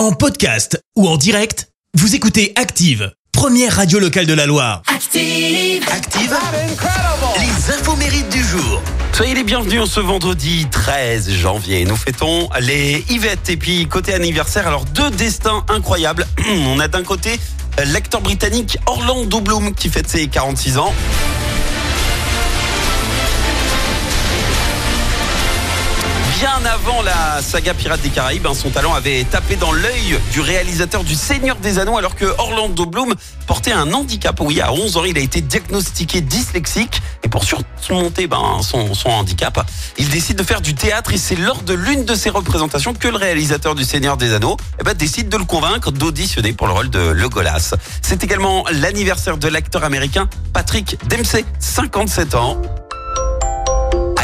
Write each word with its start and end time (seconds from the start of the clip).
En 0.00 0.12
podcast 0.12 0.82
ou 0.96 1.06
en 1.06 1.18
direct, 1.18 1.68
vous 1.92 2.14
écoutez 2.14 2.54
Active, 2.56 3.12
première 3.32 3.76
radio 3.76 3.98
locale 3.98 4.24
de 4.24 4.32
la 4.32 4.46
Loire. 4.46 4.80
Active. 4.86 5.84
Active, 5.92 6.34
les 7.38 7.74
infos 7.74 7.96
mérites 7.96 8.30
du 8.30 8.42
jour. 8.42 8.80
Soyez 9.12 9.34
les 9.34 9.44
bienvenus 9.44 9.82
en 9.82 9.84
ce 9.84 10.00
vendredi 10.00 10.66
13 10.70 11.30
janvier. 11.32 11.84
Nous 11.84 11.96
fêtons 11.96 12.48
les 12.60 13.04
Yvette 13.10 13.50
et 13.50 13.58
puis 13.58 13.86
côté 13.88 14.14
anniversaire, 14.14 14.66
alors 14.66 14.86
deux 14.86 15.10
destins 15.10 15.66
incroyables. 15.68 16.26
On 16.48 16.80
a 16.80 16.88
d'un 16.88 17.02
côté 17.02 17.38
euh, 17.78 17.84
l'acteur 17.84 18.22
britannique 18.22 18.78
Orlando 18.86 19.42
Bloom 19.42 19.74
qui 19.74 19.90
fête 19.90 20.08
ses 20.08 20.28
46 20.28 20.78
ans. 20.78 20.94
Bien 26.40 26.64
avant 26.64 27.02
la 27.02 27.42
saga 27.42 27.74
Pirates 27.74 28.00
des 28.00 28.08
Caraïbes, 28.08 28.46
hein, 28.46 28.54
son 28.54 28.70
talent 28.70 28.94
avait 28.94 29.24
tapé 29.24 29.56
dans 29.56 29.72
l'œil 29.72 30.18
du 30.32 30.40
réalisateur 30.40 31.04
du 31.04 31.14
Seigneur 31.14 31.56
des 31.56 31.78
Anneaux 31.78 31.98
alors 31.98 32.14
que 32.14 32.24
Orlando 32.24 32.86
Bloom 32.86 33.14
portait 33.46 33.72
un 33.72 33.92
handicap. 33.92 34.40
Oui, 34.40 34.58
à 34.62 34.72
11 34.72 34.96
ans, 34.96 35.04
il 35.04 35.18
a 35.18 35.20
été 35.20 35.42
diagnostiqué 35.42 36.22
dyslexique 36.22 37.02
et 37.22 37.28
pour 37.28 37.44
surmonter 37.78 38.26
ben, 38.26 38.62
son, 38.62 38.88
handicap, 39.04 39.66
il 39.98 40.08
décide 40.08 40.38
de 40.38 40.42
faire 40.42 40.62
du 40.62 40.74
théâtre 40.74 41.12
et 41.12 41.18
c'est 41.18 41.36
lors 41.36 41.60
de 41.60 41.74
l'une 41.74 42.06
de 42.06 42.14
ses 42.14 42.30
représentations 42.30 42.94
que 42.94 43.08
le 43.08 43.18
réalisateur 43.18 43.74
du 43.74 43.84
Seigneur 43.84 44.16
des 44.16 44.32
Anneaux 44.32 44.56
eh 44.80 44.82
ben, 44.82 44.94
décide 44.94 45.28
de 45.28 45.36
le 45.36 45.44
convaincre 45.44 45.90
d'auditionner 45.90 46.54
pour 46.54 46.68
le 46.68 46.72
rôle 46.72 46.88
de 46.88 47.10
Legolas. 47.10 47.74
C'est 48.00 48.24
également 48.24 48.64
l'anniversaire 48.72 49.36
de 49.36 49.48
l'acteur 49.48 49.84
américain 49.84 50.26
Patrick 50.54 50.96
Dempsey, 51.06 51.44
57 51.58 52.34
ans 52.34 52.62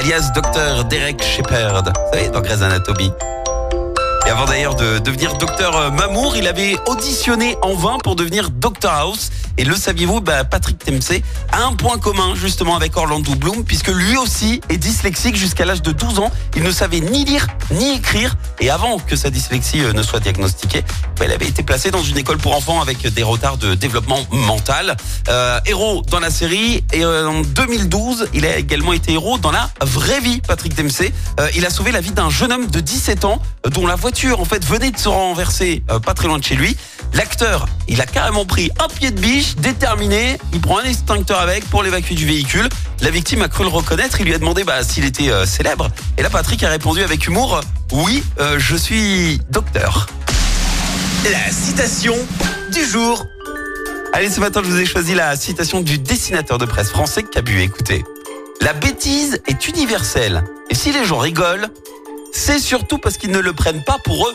alias 0.07 0.31
Dr 0.35 0.85
Derek 0.85 1.21
Shepard, 1.21 1.83
vous 1.83 1.91
savez, 2.13 2.29
dans 2.29 2.41
Grey's 2.41 2.63
Anatomy. 2.63 3.11
Et 4.25 4.31
avant 4.31 4.45
d'ailleurs 4.45 4.77
de 4.77 4.99
devenir 4.99 5.37
docteur 5.37 5.91
Mamour, 5.93 6.37
il 6.37 6.47
avait 6.47 6.77
auditionné 6.87 7.57
en 7.63 7.75
vain 7.75 7.99
pour 8.05 8.15
devenir 8.15 8.51
Dr 8.51 8.89
House. 8.89 9.31
Et 9.59 9.65
le 9.65 9.75
saviez-vous, 9.75 10.21
bah, 10.21 10.45
Patrick 10.45 10.87
Dempsey 10.87 11.23
a 11.51 11.65
un 11.65 11.73
point 11.73 11.99
commun 11.99 12.35
justement 12.35 12.77
avec 12.77 12.97
Orlando 12.97 13.35
Bloom, 13.35 13.65
puisque 13.65 13.89
lui 13.89 14.17
aussi 14.17 14.61
est 14.69 14.77
dyslexique 14.77 15.37
jusqu'à 15.37 15.65
l'âge 15.65 15.83
de 15.83 15.93
12 15.93 16.19
ans. 16.19 16.31
Il 16.57 16.63
ne 16.63 16.71
savait 16.71 17.01
ni 17.01 17.25
lire 17.25 17.47
ni 17.71 17.95
écrire. 17.95 18.37
Et 18.61 18.71
avant 18.71 18.99
que 18.99 19.17
sa 19.17 19.31
dyslexie 19.31 19.81
euh, 19.81 19.93
ne 19.93 20.03
soit 20.03 20.21
diagnostiquée, 20.21 20.83
bah, 21.19 21.25
il 21.27 21.33
avait 21.33 21.47
été 21.47 21.63
placé 21.63 21.91
dans 21.91 22.03
une 22.03 22.19
école 22.19 22.39
pour 22.39 22.55
enfants 22.55 22.81
avec 22.81 23.07
des 23.07 23.23
retards 23.23 23.57
de 23.57 23.75
développement 23.75 24.21
mental. 24.31 24.97
Euh, 25.29 25.59
héros 25.67 26.03
dans 26.11 26.21
la 26.21 26.31
série. 26.31 26.85
Et 26.93 27.05
euh, 27.05 27.29
en 27.29 27.41
2012, 27.41 28.29
il 28.35 28.45
a 28.45 28.57
également 28.57 28.93
été 28.93 29.13
héros 29.13 29.39
dans 29.39 29.53
la 29.53 29.71
vraie 29.81 30.21
vie, 30.21 30.41
Patrick 30.47 30.75
Dempsey. 30.75 31.13
Il 31.55 31.65
a 31.65 31.71
sauvé 31.71 31.93
la 31.93 32.01
vie 32.01 32.11
d'un 32.11 32.31
jeune 32.31 32.53
homme 32.53 32.67
de 32.67 32.81
17 32.81 33.25
ans 33.25 33.41
dont 33.71 33.87
la 33.87 33.95
voiture 33.95 34.41
en 34.41 34.45
fait 34.45 34.65
venait 34.65 34.91
de 34.91 34.99
se 34.99 35.09
renverser 35.09 35.83
pas 36.05 36.15
très 36.15 36.29
loin 36.29 36.39
de 36.39 36.45
chez 36.45 36.55
lui. 36.55 36.77
L'acteur, 37.17 37.65
il 37.89 38.03
a 38.03 38.05
carrément 38.05 38.45
pris 38.45 38.71
un 38.79 38.89
pied 38.89 39.11
de 39.11 39.19
biche, 39.19 39.57
déterminé. 39.57 40.37
Il 40.53 40.61
prend 40.61 40.81
un 40.81 40.85
extincteur 40.85 41.41
avec 41.41 41.65
pour 41.71 41.83
l'évacuer 41.83 42.15
du 42.15 42.27
véhicule. 42.27 42.69
La 43.01 43.09
victime 43.09 43.41
a 43.41 43.49
cru 43.49 43.65
le 43.65 43.71
reconnaître. 43.71 44.21
Il 44.21 44.27
lui 44.27 44.35
a 44.35 44.39
demandé 44.39 44.65
bah, 44.65 44.83
s'il 44.83 45.07
était 45.07 45.31
euh, 45.31 45.47
célèbre. 45.47 45.89
Et 46.19 46.23
là, 46.23 46.29
Patrick 46.29 46.63
a 46.63 46.69
répondu 46.69 47.03
avec 47.03 47.27
humour 47.27 47.63
Oui, 47.91 48.23
euh, 48.39 48.59
je 48.59 48.77
suis 48.77 49.41
docteur. 49.49 50.09
La 51.25 51.51
citation 51.51 52.15
du 52.71 52.85
jour. 52.85 53.25
Allez, 54.13 54.29
ce 54.29 54.41
matin, 54.41 54.61
je 54.63 54.69
vous 54.69 54.79
ai 54.79 54.85
choisi 54.85 55.15
la 55.15 55.37
citation 55.37 55.81
du 55.81 55.99
dessinateur 55.99 56.59
de 56.59 56.67
presse 56.67 56.91
français 56.91 57.23
Cabu. 57.23 57.63
Écoutez. 57.63 58.05
La 58.61 58.75
bêtise 58.75 59.41
est 59.47 59.69
universelle. 59.69 60.45
Et 60.69 60.75
si 60.75 60.93
les 60.93 61.07
gens 61.07 61.19
rigolent, 61.19 61.69
c'est 62.35 62.59
surtout 62.59 62.99
parce 62.99 63.17
qu'ils 63.17 63.31
ne 63.31 63.39
le 63.39 63.55
prennent 63.55 63.85
pas 63.85 63.97
pour 64.05 64.29
eux. 64.29 64.35